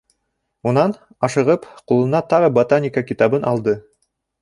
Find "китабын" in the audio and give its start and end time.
3.13-3.51